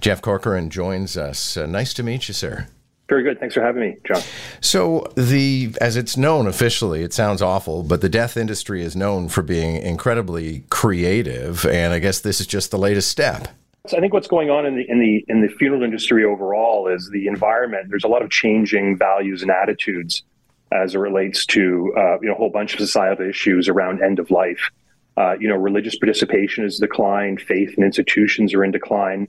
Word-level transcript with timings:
Jeff 0.00 0.22
Corcoran 0.22 0.70
joins 0.70 1.16
us. 1.16 1.56
Uh, 1.56 1.66
nice 1.66 1.94
to 1.94 2.02
meet 2.02 2.28
you, 2.28 2.34
sir. 2.34 2.66
Very 3.08 3.24
good. 3.24 3.40
Thanks 3.40 3.54
for 3.54 3.60
having 3.60 3.82
me, 3.82 3.96
John. 4.04 4.22
So, 4.60 5.04
the 5.16 5.74
as 5.80 5.96
it's 5.96 6.16
known 6.16 6.46
officially, 6.46 7.02
it 7.02 7.12
sounds 7.12 7.42
awful, 7.42 7.82
but 7.82 8.02
the 8.02 8.08
death 8.08 8.36
industry 8.36 8.82
is 8.82 8.94
known 8.94 9.28
for 9.28 9.42
being 9.42 9.76
incredibly 9.76 10.62
creative, 10.70 11.66
and 11.66 11.92
I 11.92 11.98
guess 11.98 12.20
this 12.20 12.40
is 12.40 12.46
just 12.46 12.70
the 12.70 12.78
latest 12.78 13.10
step. 13.10 13.48
So 13.88 13.96
I 13.96 14.00
think 14.00 14.12
what's 14.12 14.28
going 14.28 14.48
on 14.50 14.64
in 14.64 14.76
the 14.76 14.88
in 14.88 15.00
the 15.00 15.24
in 15.26 15.40
the 15.40 15.48
funeral 15.48 15.82
industry 15.82 16.24
overall 16.24 16.86
is 16.86 17.10
the 17.12 17.26
environment. 17.26 17.86
There's 17.88 18.04
a 18.04 18.08
lot 18.08 18.22
of 18.22 18.30
changing 18.30 18.96
values 18.96 19.42
and 19.42 19.50
attitudes 19.50 20.22
as 20.70 20.94
it 20.94 20.98
relates 20.98 21.44
to 21.46 21.92
uh, 21.96 22.20
you 22.20 22.28
know 22.28 22.34
a 22.34 22.36
whole 22.36 22.50
bunch 22.50 22.74
of 22.74 22.78
societal 22.78 23.28
issues 23.28 23.68
around 23.68 24.02
end 24.02 24.20
of 24.20 24.30
life. 24.30 24.70
Uh, 25.16 25.32
you 25.40 25.48
know, 25.48 25.56
religious 25.56 25.98
participation 25.98 26.64
is 26.64 26.78
declined, 26.78 27.40
faith 27.40 27.74
and 27.76 27.84
institutions 27.84 28.54
are 28.54 28.62
in 28.62 28.70
decline 28.70 29.26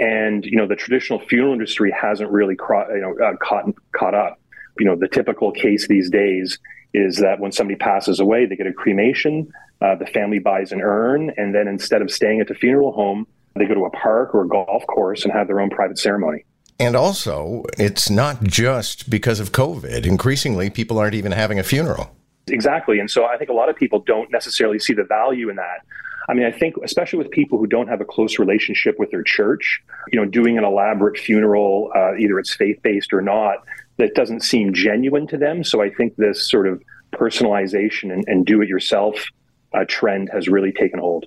and 0.00 0.44
you 0.44 0.56
know 0.56 0.66
the 0.66 0.74
traditional 0.74 1.20
funeral 1.20 1.52
industry 1.52 1.92
hasn't 1.92 2.30
really 2.30 2.56
you 2.58 3.00
know 3.00 3.14
uh, 3.24 3.36
caught 3.36 3.66
caught 3.92 4.14
up. 4.14 4.40
You 4.78 4.86
know 4.86 4.96
the 4.96 5.08
typical 5.08 5.52
case 5.52 5.86
these 5.86 6.10
days 6.10 6.58
is 6.92 7.18
that 7.18 7.38
when 7.38 7.52
somebody 7.52 7.76
passes 7.76 8.18
away, 8.18 8.46
they 8.46 8.56
get 8.56 8.66
a 8.66 8.72
cremation, 8.72 9.52
uh, 9.80 9.94
the 9.94 10.06
family 10.06 10.40
buys 10.40 10.72
an 10.72 10.80
urn, 10.80 11.30
and 11.36 11.54
then 11.54 11.68
instead 11.68 12.02
of 12.02 12.10
staying 12.10 12.40
at 12.40 12.48
the 12.48 12.54
funeral 12.54 12.90
home, 12.90 13.26
they 13.54 13.66
go 13.66 13.74
to 13.74 13.84
a 13.84 13.90
park 13.90 14.34
or 14.34 14.42
a 14.42 14.48
golf 14.48 14.84
course 14.88 15.22
and 15.24 15.32
have 15.32 15.46
their 15.46 15.60
own 15.60 15.70
private 15.70 15.98
ceremony. 15.98 16.44
And 16.80 16.96
also, 16.96 17.64
it's 17.78 18.08
not 18.08 18.42
just 18.42 19.10
because 19.10 19.38
of 19.38 19.52
COVID. 19.52 20.06
Increasingly, 20.06 20.70
people 20.70 20.98
aren't 20.98 21.14
even 21.14 21.30
having 21.30 21.58
a 21.58 21.62
funeral. 21.62 22.10
Exactly. 22.48 22.98
And 22.98 23.10
so 23.10 23.26
I 23.26 23.36
think 23.36 23.50
a 23.50 23.52
lot 23.52 23.68
of 23.68 23.76
people 23.76 24.00
don't 24.00 24.32
necessarily 24.32 24.78
see 24.78 24.94
the 24.94 25.04
value 25.04 25.50
in 25.50 25.56
that. 25.56 25.84
I 26.30 26.34
mean, 26.34 26.46
I 26.46 26.52
think 26.52 26.76
especially 26.84 27.18
with 27.18 27.32
people 27.32 27.58
who 27.58 27.66
don't 27.66 27.88
have 27.88 28.00
a 28.00 28.04
close 28.04 28.38
relationship 28.38 29.00
with 29.00 29.10
their 29.10 29.24
church, 29.24 29.82
you 30.12 30.20
know, 30.20 30.24
doing 30.24 30.56
an 30.58 30.64
elaborate 30.64 31.18
funeral, 31.18 31.90
uh, 31.96 32.14
either 32.14 32.38
it's 32.38 32.54
faith 32.54 32.80
based 32.82 33.12
or 33.12 33.20
not, 33.20 33.64
that 33.96 34.14
doesn't 34.14 34.42
seem 34.42 34.72
genuine 34.72 35.26
to 35.26 35.36
them. 35.36 35.64
So 35.64 35.82
I 35.82 35.90
think 35.90 36.14
this 36.14 36.48
sort 36.48 36.68
of 36.68 36.80
personalization 37.12 38.12
and, 38.12 38.24
and 38.28 38.46
do 38.46 38.62
it 38.62 38.68
yourself 38.68 39.26
uh, 39.74 39.84
trend 39.88 40.30
has 40.32 40.46
really 40.46 40.70
taken 40.70 41.00
hold. 41.00 41.26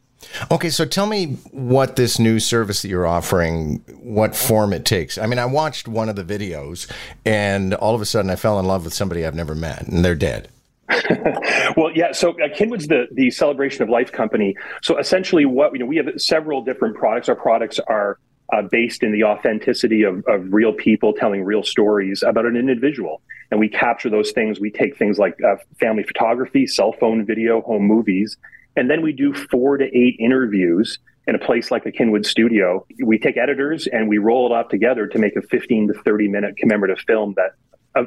Okay, 0.50 0.70
so 0.70 0.86
tell 0.86 1.06
me 1.06 1.38
what 1.52 1.98
this 1.98 2.18
new 2.18 2.40
service 2.40 2.82
that 2.82 2.88
you're 2.88 3.06
offering, 3.06 3.84
what 4.02 4.34
form 4.34 4.72
it 4.72 4.86
takes. 4.86 5.18
I 5.18 5.26
mean, 5.26 5.38
I 5.38 5.46
watched 5.46 5.86
one 5.86 6.08
of 6.08 6.16
the 6.16 6.24
videos, 6.24 6.90
and 7.26 7.74
all 7.74 7.94
of 7.94 8.00
a 8.00 8.06
sudden 8.06 8.32
I 8.32 8.38
fell 8.38 8.58
in 8.58 8.66
love 8.66 8.86
with 8.86 8.94
somebody 8.94 9.26
I've 9.26 9.36
never 9.36 9.54
met, 9.54 9.86
and 9.86 10.04
they're 10.06 10.16
dead. 10.16 10.48
well, 11.78 11.92
yeah. 11.96 12.12
So 12.12 12.32
uh, 12.32 12.50
Kinwood's 12.50 12.88
the 12.88 13.08
the 13.12 13.32
celebration 13.32 13.84
of 13.84 13.90
life 13.90 14.12
company. 14.12 14.56
So 14.82 14.98
essentially, 14.98 15.46
what 15.46 15.74
you 15.74 15.80
know, 15.80 15.86
we 15.86 15.98
have 15.98 16.10
several 16.18 16.64
different 16.64 16.98
products. 16.98 17.30
Our 17.30 17.36
products 17.36 17.80
are 17.80 18.20
uh, 18.52 18.64
based 18.70 19.02
in 19.02 19.12
the 19.12 19.24
authenticity 19.24 20.04
of, 20.04 20.24
of 20.28 20.52
real 20.52 20.74
people 20.74 21.14
telling 21.14 21.44
real 21.44 21.64
stories 21.64 22.22
about 22.22 22.46
an 22.46 22.58
individual, 22.58 23.22
and 23.50 23.60
we 23.60 23.70
capture 23.70 24.10
those 24.10 24.32
things. 24.32 24.60
We 24.60 24.72
take 24.72 24.98
things 24.98 25.18
like 25.18 25.38
uh, 25.44 25.56
family 25.80 26.04
photography, 26.04 26.68
cell 26.68 26.94
phone 27.00 27.26
video, 27.26 27.62
home 27.62 27.84
movies, 27.84 28.38
and 28.76 28.90
then 28.90 29.02
we 29.02 29.14
do 29.14 29.34
four 29.34 29.78
to 29.78 29.86
eight 29.86 30.18
interviews 30.20 31.00
in 31.28 31.36
a 31.36 31.40
place 31.40 31.72
like 31.72 31.84
the 31.84 31.92
Kinwood 31.92 32.26
studio. 32.26 32.86
We 33.04 33.18
take 33.18 33.38
editors 33.38 33.88
and 33.88 34.10
we 34.10 34.18
roll 34.18 34.52
it 34.52 34.58
up 34.58 34.70
together 34.70 35.08
to 35.08 35.18
make 35.18 35.36
a 35.36 35.42
15 35.42 35.88
to 35.88 35.94
30 36.02 36.28
minute 36.28 36.58
commemorative 36.58 37.00
film 37.08 37.34
that 37.38 37.52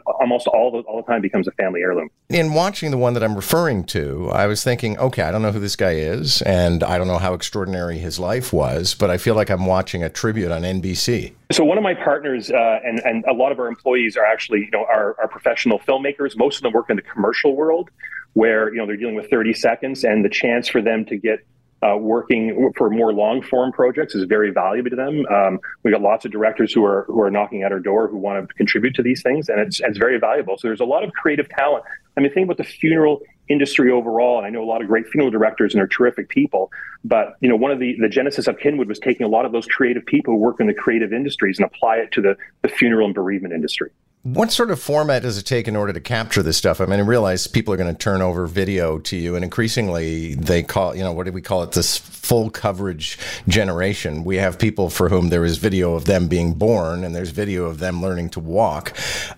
almost 0.07 0.47
all 0.47 0.71
the, 0.71 0.79
all 0.89 0.97
the 0.97 1.07
time 1.11 1.21
becomes 1.21 1.47
a 1.47 1.53
family 1.53 1.81
heirloom. 1.81 2.11
In 2.29 2.55
watching 2.55 2.91
the 2.91 2.99
one 2.99 3.15
that 3.15 3.23
I'm 3.23 3.35
referring 3.35 3.85
to, 3.85 4.31
I 4.33 4.47
was 4.47 4.65
thinking, 4.65 4.99
okay, 4.99 5.23
I 5.23 5.31
don't 5.31 5.43
know 5.43 5.53
who 5.53 5.61
this 5.61 5.77
guy 5.77 5.93
is, 5.93 6.43
and 6.43 6.83
I 6.83 6.99
don't 6.99 7.07
know 7.07 7.19
how 7.19 7.35
extraordinary 7.35 7.99
his 7.99 8.19
life 8.19 8.53
was, 8.53 8.95
but 8.95 9.11
I 9.11 9.19
feel 9.19 9.35
like 9.35 9.51
I'm 9.51 9.67
watching 9.67 10.03
a 10.03 10.09
tribute 10.09 10.51
on 10.51 10.63
NBC. 10.63 11.33
So 11.53 11.65
one 11.65 11.79
of 11.79 11.85
my 11.85 11.95
partners 11.95 12.51
uh, 12.51 12.81
and 12.85 13.01
and 13.05 13.25
a 13.27 13.33
lot 13.33 13.53
of 13.53 13.61
our 13.61 13.69
employees 13.69 14.17
are 14.17 14.25
actually 14.25 14.61
you 14.61 14.71
know 14.73 14.85
are, 14.85 15.17
are 15.21 15.29
professional 15.29 15.79
filmmakers. 15.79 16.37
Most 16.37 16.57
of 16.57 16.63
them 16.63 16.73
work 16.73 16.91
in 16.91 16.97
the 16.97 17.03
commercial 17.03 17.55
world, 17.55 17.91
where 18.33 18.73
you 18.73 18.79
know 18.79 18.87
they're 18.87 18.97
dealing 18.97 19.15
with 19.15 19.31
30 19.31 19.55
seconds, 19.55 20.05
and 20.05 20.25
the 20.25 20.29
chance 20.29 20.69
for 20.69 20.83
them 20.83 21.05
to 21.07 21.17
get 21.17 21.47
uh, 21.83 21.97
working 21.97 22.73
for 22.77 22.89
more 22.89 23.13
long 23.13 23.43
form 23.43 23.71
projects 23.73 24.15
is 24.15 24.25
very 24.25 24.51
valuable 24.51 24.91
to 24.91 24.97
them. 24.97 25.27
Um, 25.27 25.61
we 25.83 25.91
got 25.91 26.01
lots 26.01 26.25
of 26.25 26.31
directors 26.31 26.73
who 26.73 26.85
are 26.85 27.05
who 27.07 27.21
are 27.21 27.31
knocking 27.31 27.63
at 27.63 27.73
our 27.73 27.81
door 27.81 28.09
who 28.09 28.17
want 28.17 28.49
to 28.49 28.55
contribute 28.55 28.95
to 28.95 29.03
these 29.03 29.23
things, 29.23 29.49
and 29.49 29.61
it's 29.61 29.81
it's 29.81 29.99
very 29.99 30.19
valuable. 30.19 30.57
So 30.57 30.69
there's 30.69 30.81
a 30.81 30.87
lot 30.87 31.05
of 31.05 31.13
creative 31.13 31.49
talent. 31.49 31.85
I 32.17 32.21
mean, 32.23 32.33
think 32.33 32.47
about 32.47 32.57
the 32.57 32.65
funeral 32.65 33.21
industry 33.49 33.91
overall, 33.93 34.39
and 34.39 34.47
I 34.47 34.51
know 34.51 34.63
a 34.63 34.65
lot 34.65 34.81
of 34.81 34.89
great 34.89 35.07
funeral 35.09 35.31
directors 35.31 35.75
and 35.75 35.81
they're 35.81 35.87
terrific 35.87 36.29
people. 36.31 36.71
But 37.05 37.37
you 37.41 37.49
know, 37.49 37.57
one 37.57 37.71
of 37.71 37.79
the 37.79 37.97
the 38.01 38.09
genesis 38.09 38.47
of 38.47 38.57
Kinwood 38.57 38.87
was 38.87 38.99
taking 38.99 39.27
a 39.27 39.29
lot 39.29 39.45
of 39.45 39.53
those 39.53 39.67
creative 39.67 40.05
people 40.07 40.35
who 40.35 40.41
work 40.41 40.61
in 40.61 40.67
the 40.67 40.75
creative 40.75 41.13
industries 41.13 41.59
and 41.59 41.67
apply 41.67 41.97
it 41.97 42.11
to 42.13 42.23
the 42.23 42.37
the 42.63 42.69
funeral 42.69 43.07
and 43.07 43.15
bereavement 43.15 43.53
industry. 43.53 43.91
What 44.27 44.51
sort 44.51 44.73
of 44.73 44.83
format 44.83 45.23
does 45.23 45.39
it 45.39 45.45
take 45.45 45.69
in 45.69 45.77
order 45.77 45.93
to 45.93 46.01
capture 46.01 46.43
this 46.43 46.57
stuff? 46.57 46.81
I 46.81 46.87
mean, 46.87 46.99
I 46.99 47.05
realize 47.05 47.47
people 47.47 47.73
are 47.73 47.77
going 47.77 47.95
to 47.95 47.97
turn 47.97 48.23
over 48.23 48.49
video 48.49 48.99
to 48.99 49.17
you, 49.17 49.37
and 49.37 49.45
increasingly 49.45 50.35
they 50.35 50.65
call, 50.65 50.97
you 50.97 51.05
know, 51.05 51.13
what 51.13 51.27
do 51.27 51.33
we 51.33 51.41
call 51.41 51.63
it? 51.63 51.71
This 51.71 51.97
full 51.97 52.51
coverage 52.51 53.21
generation. 53.47 54.25
We 54.25 54.39
have 54.39 54.59
people 54.59 54.91
for 54.91 55.11
whom 55.11 55.29
there 55.29 55.45
is 55.45 55.59
video 55.59 55.95
of 55.95 56.07
them 56.07 56.27
being 56.27 56.55
born, 56.55 57.05
and 57.05 57.15
there's 57.15 57.31
video 57.31 57.67
of 57.67 57.79
them 57.79 58.03
learning 58.03 58.31
to 58.31 58.41
walk. 58.41 58.97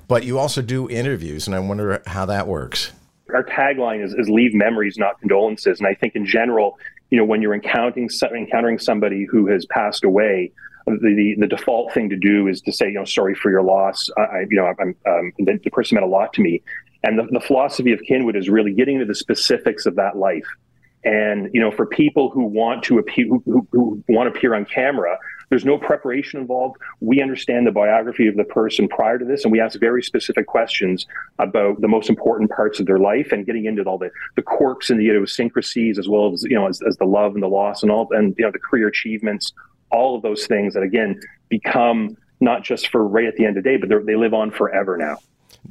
But 0.09 0.25
you 0.25 0.38
also 0.38 0.62
do 0.62 0.88
interviews, 0.88 1.47
and 1.47 1.54
I 1.54 1.59
wonder 1.59 2.03
how 2.06 2.25
that 2.25 2.47
works. 2.47 2.91
Our 3.34 3.44
tagline 3.44 4.03
is, 4.03 4.15
is 4.15 4.31
leave 4.31 4.54
memories, 4.54 4.97
not 4.97 5.21
condolences. 5.21 5.81
And 5.81 5.87
I 5.87 5.93
think 5.93 6.16
in 6.16 6.25
general, 6.25 6.78
you 7.10 7.19
know, 7.19 7.27
when 7.27 7.43
you're 7.43 7.53
encountering 7.53 8.09
encountering 8.34 8.78
somebody 8.78 9.27
who 9.27 9.48
has 9.48 9.66
passed 9.66 10.03
away, 10.03 10.50
the, 10.91 11.34
the, 11.38 11.47
default 11.47 11.93
thing 11.93 12.09
to 12.10 12.16
do 12.16 12.49
is 12.49 12.60
to 12.62 12.72
say, 12.72 12.87
you 12.87 12.94
know, 12.94 13.04
sorry 13.04 13.34
for 13.34 13.50
your 13.50 13.62
loss. 13.62 14.09
I, 14.16 14.47
you 14.50 14.56
know, 14.56 14.72
I'm, 14.81 14.94
um, 15.06 15.32
the, 15.38 15.59
the, 15.62 15.71
person 15.71 15.97
meant 15.97 16.06
a 16.06 16.09
lot 16.09 16.32
to 16.34 16.43
me. 16.43 16.62
And 17.04 17.19
the, 17.19 17.26
the 17.31 17.41
philosophy 17.41 17.93
of 17.93 18.00
Kinwood 18.00 18.37
is 18.37 18.49
really 18.49 18.72
getting 18.72 18.94
into 18.94 19.06
the 19.06 19.15
specifics 19.15 19.87
of 19.87 19.97
that 19.97 20.16
life. 20.16 20.47
And 21.04 21.48
you 21.54 21.60
know, 21.60 21.71
for 21.71 21.87
people 21.87 22.31
who 22.31 22.44
want 22.44 22.82
to 22.84 22.98
appear, 22.98 23.27
who, 23.27 23.43
who, 23.47 23.66
who 23.72 24.04
want 24.09 24.32
to 24.32 24.37
appear 24.37 24.54
on 24.54 24.65
camera, 24.65 25.16
there's 25.48 25.65
no 25.65 25.78
preparation 25.78 26.41
involved. 26.41 26.77
We 27.00 27.22
understand 27.22 27.66
the 27.66 27.72
biography 27.72 28.27
of 28.27 28.37
the 28.37 28.44
person 28.44 28.88
prior 28.88 29.19
to 29.19 29.25
this, 29.25 29.44
and 29.44 29.53
we 29.53 29.60
ask 29.60 29.78
very 29.78 30.03
specific 30.03 30.47
questions 30.47 31.06
about 31.38 31.81
the 31.81 31.88
most 31.88 32.10
important 32.10 32.50
parts 32.50 32.81
of 32.81 32.87
their 32.87 32.98
life 32.98 33.32
and 33.32 33.47
getting 33.47 33.65
into 33.65 33.82
all 33.84 33.98
the, 33.98 34.10
the 34.37 34.43
quirks 34.43 34.91
and 34.91 35.00
the 35.00 35.09
idiosyncrasies, 35.09 35.98
as 35.98 36.09
well 36.09 36.32
as 36.32 36.43
you 36.43 36.54
know, 36.54 36.66
as, 36.66 36.82
as 36.87 36.97
the 36.97 37.06
love 37.06 37.34
and 37.34 37.43
the 37.43 37.48
loss 37.48 37.82
and 37.82 37.93
all, 37.93 38.09
and 38.10 38.34
you 38.37 38.44
know, 38.44 38.50
the 38.50 38.59
career 38.59 38.88
achievements, 38.88 39.53
all 39.91 40.16
of 40.16 40.22
those 40.22 40.47
things 40.47 40.75
that 40.75 40.82
again 40.82 41.21
become 41.49 42.16
not 42.41 42.62
just 42.62 42.88
for 42.88 43.06
right 43.06 43.26
at 43.26 43.37
the 43.37 43.44
end 43.44 43.56
of 43.56 43.65
the 43.65 43.69
day, 43.69 43.76
but 43.76 43.88
they 44.06 44.16
live 44.16 44.34
on 44.34 44.50
forever 44.50 44.97
now. 44.97 45.19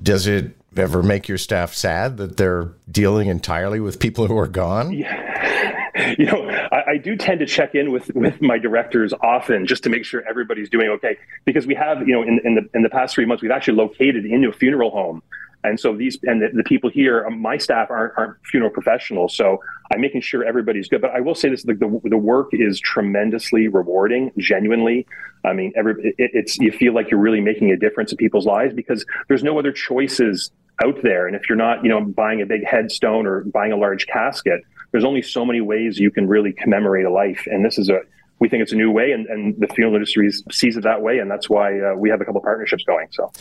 Does 0.01 0.27
it 0.27 0.55
ever 0.75 1.01
make 1.01 1.27
your 1.27 1.37
staff 1.37 1.73
sad 1.73 2.17
that 2.17 2.37
they're 2.37 2.73
dealing 2.91 3.29
entirely 3.29 3.79
with 3.79 3.99
people 3.99 4.27
who 4.27 4.37
are 4.37 4.47
gone? 4.47 4.93
Yeah. 4.93 5.73
You 6.19 6.25
know, 6.27 6.47
I, 6.47 6.91
I, 6.91 6.97
do 6.97 7.15
tend 7.15 7.39
to 7.39 7.47
check 7.47 7.73
in 7.73 7.91
with, 7.91 8.13
with 8.13 8.39
my 8.39 8.59
directors 8.59 9.13
often 9.19 9.65
just 9.65 9.81
to 9.83 9.89
make 9.89 10.05
sure 10.05 10.23
everybody's 10.29 10.69
doing 10.69 10.89
okay. 10.89 11.17
Because 11.43 11.65
we 11.65 11.73
have, 11.73 12.07
you 12.07 12.13
know, 12.13 12.21
in, 12.21 12.39
in 12.43 12.53
the 12.53 12.69
in 12.75 12.83
the 12.83 12.89
past 12.89 13.15
three 13.15 13.25
months, 13.25 13.41
we've 13.41 13.51
actually 13.51 13.77
located 13.77 14.23
into 14.23 14.47
a 14.47 14.53
funeral 14.53 14.91
home 14.91 15.23
and 15.67 15.79
so 15.79 15.95
these 15.95 16.17
and 16.23 16.41
the, 16.41 16.49
the 16.53 16.63
people 16.63 16.89
here, 16.89 17.25
um, 17.25 17.41
my 17.41 17.57
staff 17.57 17.89
aren't, 17.89 18.13
aren't, 18.17 18.37
funeral 18.45 18.71
professionals, 18.71 19.35
so 19.35 19.59
I'm 19.93 20.01
making 20.01 20.21
sure 20.21 20.43
everybody's 20.43 20.87
good. 20.87 21.01
But 21.01 21.11
I 21.11 21.21
will 21.21 21.35
say 21.35 21.49
this: 21.49 21.63
the, 21.63 21.73
the, 21.73 22.01
the 22.03 22.17
work 22.17 22.49
is 22.51 22.79
tremendously 22.79 23.67
rewarding, 23.67 24.31
genuinely. 24.37 25.07
I 25.45 25.53
mean, 25.53 25.73
every 25.75 26.15
it, 26.17 26.31
it's 26.33 26.57
you 26.57 26.71
feel 26.71 26.93
like 26.93 27.11
you're 27.11 27.19
really 27.19 27.41
making 27.41 27.71
a 27.71 27.77
difference 27.77 28.11
in 28.11 28.17
people's 28.17 28.45
lives 28.45 28.73
because 28.73 29.05
there's 29.27 29.43
no 29.43 29.57
other 29.59 29.71
choices 29.71 30.51
out 30.83 31.01
there. 31.03 31.27
And 31.27 31.35
if 31.35 31.49
you're 31.49 31.57
not, 31.57 31.83
you 31.83 31.89
know, 31.89 32.01
buying 32.01 32.41
a 32.41 32.45
big 32.45 32.65
headstone 32.65 33.25
or 33.25 33.41
buying 33.45 33.71
a 33.71 33.77
large 33.77 34.07
casket, 34.07 34.61
there's 34.91 35.03
only 35.03 35.21
so 35.21 35.45
many 35.45 35.61
ways 35.61 35.99
you 35.99 36.11
can 36.11 36.27
really 36.27 36.53
commemorate 36.53 37.05
a 37.05 37.11
life. 37.11 37.47
And 37.47 37.65
this 37.65 37.77
is 37.77 37.89
a 37.89 38.01
we 38.39 38.49
think 38.49 38.61
it's 38.61 38.71
a 38.71 38.75
new 38.75 38.91
way, 38.91 39.11
and, 39.11 39.25
and 39.27 39.55
the 39.59 39.67
funeral 39.67 39.95
industry 39.95 40.29
sees 40.51 40.77
it 40.77 40.83
that 40.83 41.01
way, 41.01 41.17
and 41.17 41.29
that's 41.29 41.49
why 41.49 41.79
uh, 41.79 41.95
we 41.95 42.09
have 42.09 42.21
a 42.21 42.25
couple 42.25 42.41
partnerships 42.41 42.83
going. 42.83 43.07
So, 43.11 43.31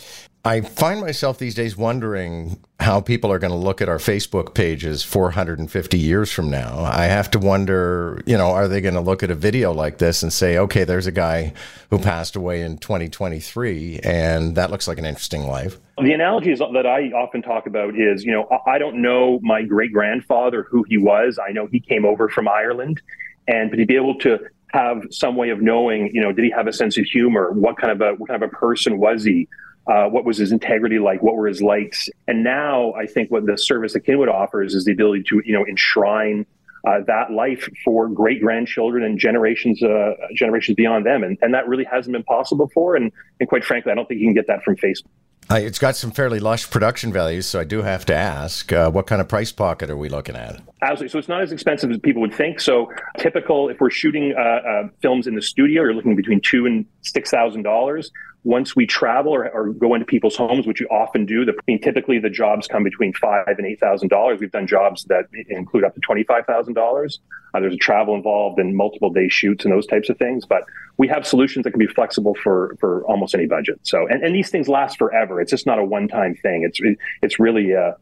I 0.43 0.61
find 0.61 1.01
myself 1.01 1.37
these 1.37 1.55
days 1.55 1.77
wondering 1.77 2.59
how 2.79 3.01
people 3.01 3.31
are 3.31 3.37
going 3.37 3.51
to 3.51 3.57
look 3.57 3.81
at 3.81 3.89
our 3.89 3.97
Facebook 3.97 4.53
pages 4.53 5.03
450 5.03 5.99
years 5.99 6.31
from 6.31 6.49
now. 6.49 6.79
I 6.79 7.05
have 7.05 7.29
to 7.31 7.39
wonder, 7.39 8.21
you 8.25 8.37
know, 8.37 8.47
are 8.51 8.67
they 8.67 8.81
going 8.81 8.93
to 8.93 9.01
look 9.01 9.23
at 9.23 9.29
a 9.29 9.35
video 9.35 9.73
like 9.73 9.97
this 9.97 10.23
and 10.23 10.31
say, 10.31 10.57
okay, 10.57 10.83
there's 10.83 11.05
a 11.05 11.11
guy 11.11 11.53
who 11.89 11.99
passed 11.99 12.35
away 12.35 12.61
in 12.61 12.77
2023, 12.77 13.99
and 14.03 14.55
that 14.55 14.71
looks 14.71 14.87
like 14.87 14.97
an 14.97 15.05
interesting 15.05 15.43
life. 15.43 15.77
The 16.01 16.13
analogy 16.13 16.51
is, 16.51 16.59
that 16.59 16.85
I 16.87 17.11
often 17.11 17.41
talk 17.41 17.67
about 17.67 17.99
is, 17.99 18.23
you 18.23 18.31
know, 18.31 18.47
I 18.65 18.77
don't 18.77 19.01
know 19.01 19.39
my 19.43 19.63
great 19.63 19.91
grandfather 19.91 20.65
who 20.69 20.83
he 20.87 20.97
was. 20.97 21.37
I 21.45 21.51
know 21.51 21.67
he 21.67 21.79
came 21.79 22.05
over 22.05 22.29
from 22.29 22.47
Ireland 22.47 23.01
and 23.47 23.71
to 23.71 23.85
be 23.85 23.95
able 23.95 24.17
to 24.19 24.39
have 24.71 25.03
some 25.11 25.35
way 25.35 25.49
of 25.49 25.61
knowing, 25.61 26.11
you 26.13 26.21
know, 26.21 26.31
did 26.31 26.45
he 26.45 26.51
have 26.51 26.67
a 26.67 26.73
sense 26.73 26.97
of 26.97 27.05
humor? 27.05 27.51
What 27.51 27.77
kind 27.77 27.91
of 27.91 28.01
a 28.01 28.15
what 28.15 28.27
kind 28.29 28.41
of 28.41 28.49
a 28.49 28.55
person 28.55 28.99
was 28.99 29.23
he? 29.23 29.47
Uh, 29.87 30.09
what 30.09 30.25
was 30.25 30.37
his 30.37 30.51
integrity 30.51 30.99
like? 30.99 31.23
What 31.23 31.35
were 31.37 31.47
his 31.47 31.61
likes? 31.61 32.09
And 32.27 32.43
now 32.43 32.93
I 32.93 33.05
think 33.05 33.31
what 33.31 33.45
the 33.45 33.57
service 33.57 33.93
that 33.93 34.05
Kinwood 34.05 34.29
offers 34.29 34.75
is 34.75 34.83
the 34.83 34.91
ability 34.91 35.23
to, 35.29 35.41
you 35.45 35.53
know, 35.53 35.65
enshrine 35.65 36.45
uh, 36.85 36.99
that 37.07 37.31
life 37.31 37.69
for 37.83 38.07
great 38.07 38.41
grandchildren 38.41 39.03
and 39.03 39.17
generations 39.17 39.81
uh, 39.81 40.13
generations 40.35 40.75
beyond 40.75 41.05
them, 41.05 41.23
and, 41.23 41.37
and 41.41 41.53
that 41.53 41.67
really 41.67 41.83
hasn't 41.85 42.13
been 42.13 42.23
possible 42.23 42.65
before. 42.67 42.95
And, 42.95 43.11
and 43.39 43.49
quite 43.49 43.63
frankly, 43.63 43.91
I 43.91 43.95
don't 43.95 44.07
think 44.07 44.19
you 44.19 44.27
can 44.27 44.33
get 44.33 44.47
that 44.47 44.63
from 44.63 44.75
Facebook. 44.75 45.07
Uh, 45.49 45.55
it's 45.55 45.79
got 45.79 45.95
some 45.95 46.11
fairly 46.11 46.39
lush 46.39 46.69
production 46.69 47.13
values, 47.13 47.45
so 47.45 47.59
I 47.59 47.63
do 47.63 47.81
have 47.81 48.05
to 48.05 48.15
ask, 48.15 48.71
uh, 48.73 48.91
what 48.91 49.07
kind 49.07 49.21
of 49.21 49.29
price 49.29 49.51
pocket 49.51 49.89
are 49.89 49.95
we 49.95 50.09
looking 50.09 50.35
at? 50.35 50.61
Absolutely. 50.81 51.09
So 51.09 51.17
it's 51.17 51.27
not 51.27 51.41
as 51.41 51.51
expensive 51.51 51.89
as 51.89 51.97
people 51.97 52.21
would 52.21 52.33
think. 52.33 52.59
So 52.59 52.91
typical, 53.17 53.69
if 53.69 53.79
we're 53.79 53.89
shooting 53.89 54.35
uh, 54.37 54.41
uh 54.41 54.87
films 55.01 55.25
in 55.25 55.35
the 55.35 55.41
studio, 55.41 55.81
you're 55.81 55.93
looking 55.93 56.15
between 56.15 56.39
two 56.39 56.65
and 56.65 56.85
six 57.01 57.31
thousand 57.31 57.63
dollars 57.63 58.11
once 58.47 58.77
we 58.77 58.85
travel 58.87 59.33
or, 59.33 59.49
or, 59.49 59.73
go 59.73 59.93
into 59.93 60.05
people's 60.05 60.37
homes, 60.37 60.65
which 60.65 60.79
we 60.79 60.85
often 60.87 61.25
do, 61.25 61.43
the, 61.43 61.51
I 61.51 61.61
mean, 61.67 61.81
typically 61.81 62.17
the 62.17 62.29
jobs 62.29 62.65
come 62.65 62.81
between 62.81 63.11
five 63.13 63.45
and 63.57 63.67
eight 63.67 63.79
thousand 63.79 64.07
dollars. 64.07 64.39
We've 64.39 64.51
done 64.51 64.67
jobs 64.67 65.03
that 65.05 65.25
include 65.49 65.83
up 65.83 65.93
to 65.95 65.99
twenty 65.99 66.23
five 66.23 66.45
thousand 66.45 66.77
uh, 66.77 66.81
dollars. 66.81 67.19
There's 67.53 67.75
travel 67.77 68.15
involved 68.15 68.59
and 68.59 68.75
multiple 68.75 69.09
day 69.09 69.27
shoots 69.29 69.65
and 69.65 69.73
those 69.73 69.87
types 69.87 70.09
of 70.09 70.17
things. 70.17 70.45
But 70.45 70.63
we 70.97 71.07
have 71.07 71.25
solutions 71.25 71.63
that 71.63 71.71
can 71.71 71.79
be 71.79 71.87
flexible 71.87 72.35
for 72.41 72.77
for 72.79 73.03
almost 73.05 73.35
any 73.35 73.47
budget. 73.47 73.79
So 73.83 74.07
and, 74.07 74.23
and 74.23 74.33
these 74.33 74.49
things 74.49 74.69
last 74.69 74.97
forever. 74.97 75.41
It's 75.41 75.51
just 75.51 75.65
not 75.65 75.79
a 75.79 75.83
one 75.83 76.07
time 76.07 76.35
thing. 76.35 76.63
It's 76.63 76.79
it's 77.21 77.39
really 77.39 77.75
uh, 77.75 77.93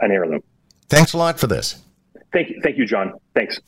an 0.00 0.12
heirloom. 0.12 0.42
Thanks 0.88 1.14
a 1.14 1.18
lot 1.18 1.40
for 1.40 1.46
this. 1.46 1.82
Thank 2.32 2.50
you, 2.50 2.60
thank 2.62 2.76
you, 2.78 2.86
John. 2.86 3.14
Thanks. 3.34 3.60